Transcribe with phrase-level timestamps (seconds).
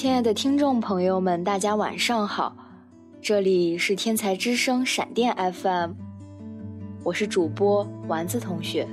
[0.00, 2.56] 亲爱的听众朋友们，大家晚上好，
[3.20, 5.90] 这里是天才之声闪电 FM，
[7.04, 8.88] 我是主播丸子同学。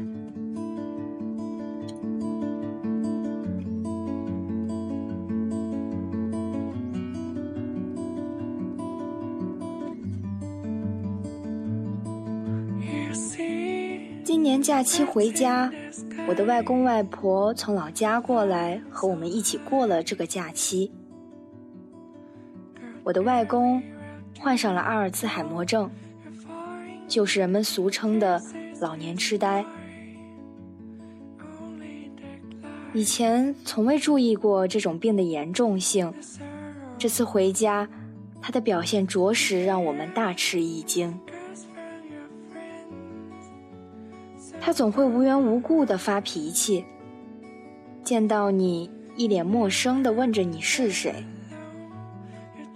[14.25, 15.71] 今年假期回家，
[16.27, 20.91] 我的外公外婆从老家过来和我们一起过了这个假期。
[23.07, 23.81] 我的外公
[24.37, 25.89] 患上了阿尔茨海默症，
[27.07, 28.41] 就是人们俗称的
[28.81, 29.63] 老年痴呆。
[32.91, 36.13] 以前从未注意过这种病的严重性，
[36.97, 37.87] 这次回家，
[38.41, 41.17] 他的表现着实让我们大吃一惊。
[44.59, 46.83] 他总会无缘无故的发脾气，
[48.03, 51.23] 见到你一脸陌生的问着你是谁，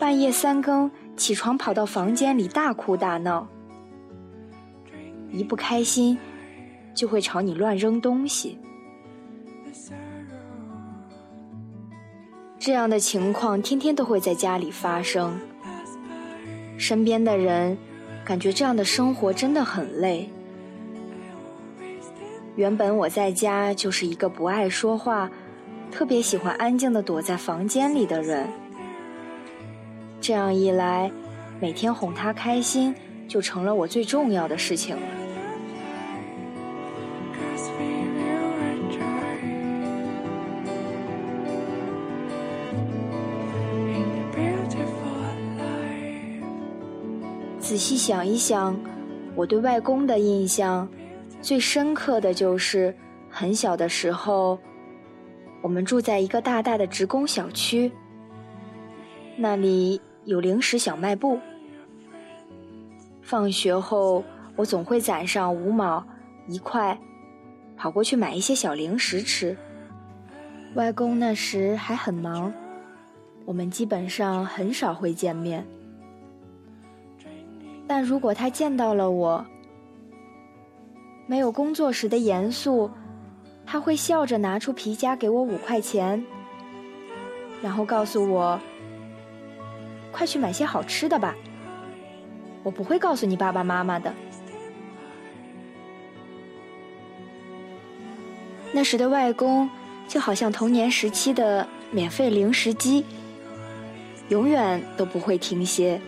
[0.01, 3.47] 半夜三更起床跑到房间里大哭大闹，
[5.31, 6.17] 一不开心
[6.95, 8.57] 就会朝你乱扔东西。
[12.57, 15.39] 这样的情况天天都会在家里发生，
[16.79, 17.77] 身边的人
[18.25, 20.27] 感觉这样的生活真的很累。
[22.55, 25.29] 原本我在家就是一个不爱说话、
[25.91, 28.49] 特别喜欢安静的躲在房间里的人。
[30.21, 31.11] 这样一来，
[31.59, 32.95] 每天哄他开心
[33.27, 35.01] 就成了我最重要的事情了。
[47.59, 48.77] 仔细想一想，
[49.33, 50.87] 我对外公的印象。
[51.41, 52.95] 最深刻的就是
[53.27, 54.59] 很小的时候，
[55.63, 57.91] 我们住在一个大大的职工小区，
[59.35, 61.39] 那里有零食小卖部。
[63.21, 64.23] 放学后，
[64.55, 66.05] 我总会攒上五毛、
[66.47, 66.99] 一块，
[67.77, 69.57] 跑过去买一些小零食吃。
[70.75, 72.53] 外公那时还很忙，
[73.45, 75.65] 我们基本上很少会见面，
[77.87, 79.45] 但如果他见到了我，
[81.27, 82.89] 没有工作时的严肃，
[83.65, 86.25] 他会笑着拿出皮夹给我五块钱，
[87.61, 88.59] 然后告诉我
[90.11, 91.35] ：“快去买些好吃的吧，
[92.63, 94.13] 我不会告诉你爸爸妈妈的。”
[98.73, 99.69] 那时的外公
[100.07, 103.05] 就好像童年时期的免费零食机，
[104.29, 105.99] 永远都不会停歇，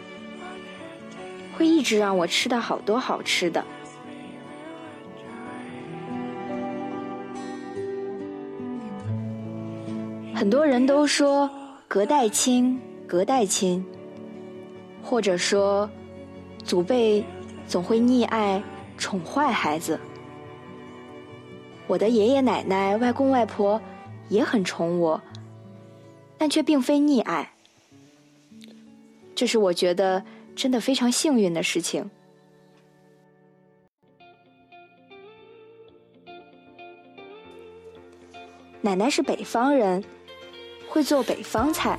[1.57, 3.63] 会一直让我吃到好多好吃的。
[10.33, 11.49] 很多人都说
[11.87, 12.79] 隔代亲，
[13.13, 13.85] 隔代亲，
[15.03, 15.87] 或者说
[16.63, 17.23] 祖辈
[17.67, 18.59] 总会溺爱、
[18.97, 19.99] 宠坏孩子。
[21.85, 23.79] 我的爷爷奶奶、外公外婆
[24.29, 25.21] 也很宠我，
[26.39, 27.53] 但却并非溺爱。
[29.35, 30.25] 这是我觉得
[30.55, 32.09] 真的非常幸运的事情。
[38.81, 40.03] 奶奶是北方人。
[40.89, 41.97] 会做北方菜，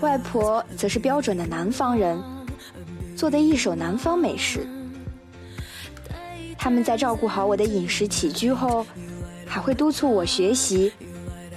[0.00, 2.22] 外婆则是标准的南方人，
[3.16, 4.66] 做的一手南方美食。
[6.56, 8.86] 他们在照顾好我的饮食起居后，
[9.46, 10.92] 还会督促我学习，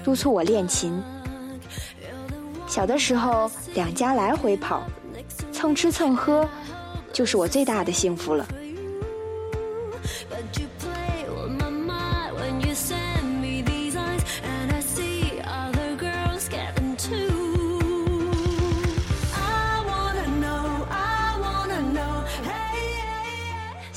[0.03, 1.01] 督促我练琴。
[2.67, 4.83] 小的时候，两家来回跑，
[5.51, 6.47] 蹭吃蹭喝，
[7.13, 8.45] 就是我最大的幸福了。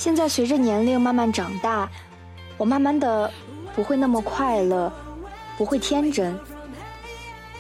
[0.05, 1.91] 现在随着年龄慢慢长大，
[2.59, 3.33] 我慢慢的
[3.75, 4.93] 不会那么快乐，
[5.57, 6.39] 不会天真，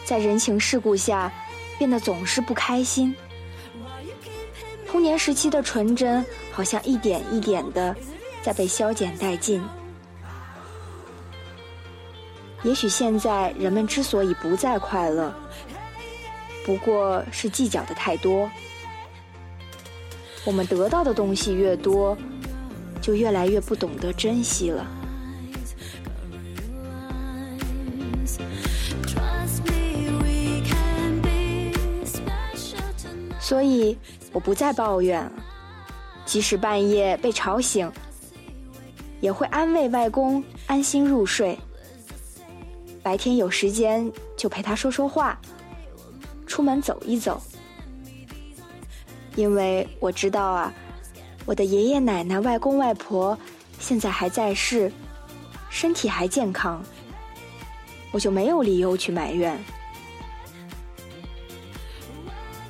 [0.04, 1.32] 在人情世故下
[1.78, 3.16] 变得总是不开心。
[4.86, 6.22] 童年时期的纯真
[6.52, 7.96] 好像一点一点的
[8.42, 9.64] 在被消减殆尽。
[12.62, 15.32] 也许现在人们之所以不再快乐，
[16.66, 18.50] 不过是计较的太多。
[20.44, 22.14] 我们得到的东西越多。
[23.04, 24.86] 就越来越不懂得珍惜了，
[33.38, 33.94] 所以
[34.32, 35.30] 我不再抱怨，
[36.24, 37.92] 即使半夜被吵醒，
[39.20, 41.58] 也会安慰外公安心入睡。
[43.02, 45.38] 白天有时间就陪他说说话，
[46.46, 47.42] 出门走一走。
[49.36, 50.72] 因为我知道啊，
[51.46, 53.38] 我的爷爷奶奶、外公外婆
[53.79, 54.91] 现在还在世，
[55.69, 56.82] 身体还健康，
[58.11, 59.58] 我就没有理由去埋怨。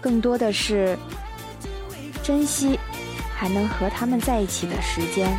[0.00, 0.98] 更多的是
[2.22, 2.78] 珍惜
[3.34, 5.38] 还能和他们在一起的时间。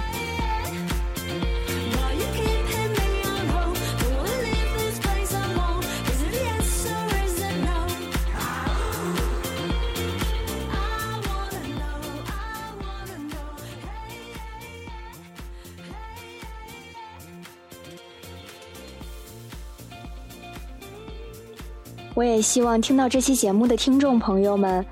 [22.15, 24.83] 我也希望听到这期节目的听众朋友们，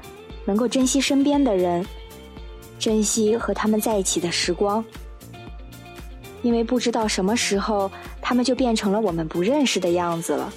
[0.43, 1.85] 能够珍惜身边的人，
[2.77, 4.83] 珍惜和他们在一起的时光，
[6.41, 7.89] 因为不知道什么时候，
[8.21, 10.53] 他们就变成了我们不认识的样子了。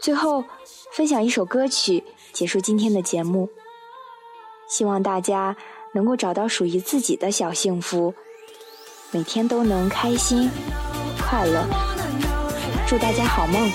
[0.00, 0.44] 最后，
[0.92, 3.50] 分享一首歌曲，结束今天的节目。
[4.68, 5.56] 希望大家
[5.92, 8.14] 能够找到属于自己的小幸福，
[9.10, 10.48] 每天都能开心、
[11.18, 11.91] 快乐。
[12.92, 13.72] 祝大家好梦，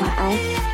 [0.00, 0.65] 晚安。